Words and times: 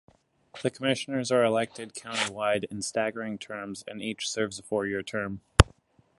The 0.63 0.71
commissioners 0.71 1.31
are 1.31 1.43
elected 1.43 1.93
county-wide, 1.93 2.63
in 2.71 2.81
staggered 2.81 3.39
terms, 3.39 3.83
and 3.87 4.01
each 4.01 4.27
serves 4.27 4.57
a 4.57 4.63
four-year 4.63 5.03
term. 5.03 5.41